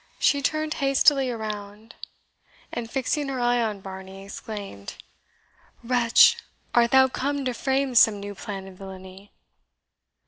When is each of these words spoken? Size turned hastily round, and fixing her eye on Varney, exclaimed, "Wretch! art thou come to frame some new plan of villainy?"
Size 0.19 0.41
turned 0.41 0.73
hastily 0.81 1.29
round, 1.29 1.93
and 2.71 2.89
fixing 2.89 3.27
her 3.27 3.39
eye 3.39 3.61
on 3.61 3.83
Varney, 3.83 4.25
exclaimed, 4.25 4.95
"Wretch! 5.83 6.37
art 6.73 6.89
thou 6.89 7.07
come 7.07 7.45
to 7.45 7.53
frame 7.53 7.93
some 7.93 8.19
new 8.19 8.33
plan 8.33 8.67
of 8.67 8.79
villainy?" 8.79 9.31